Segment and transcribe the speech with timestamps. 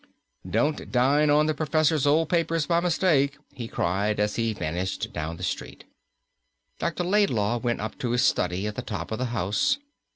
[0.49, 5.37] "Don't dine on the professor's old papers by mistake," he cried, as he vanished down
[5.37, 5.83] the street.
[6.79, 7.03] Dr.
[7.03, 9.77] Laidlaw went up to his study at the top of the house.